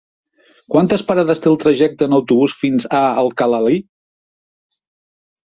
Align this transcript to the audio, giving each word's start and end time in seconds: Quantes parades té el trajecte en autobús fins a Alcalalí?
Quantes 0.75 1.03
parades 1.09 1.41
té 1.43 1.51
el 1.51 1.57
trajecte 1.65 2.07
en 2.11 2.17
autobús 2.21 2.57
fins 2.63 2.87
a 3.01 3.05
Alcalalí? 3.23 3.79